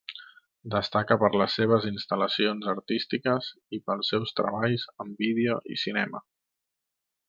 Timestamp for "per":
1.23-1.29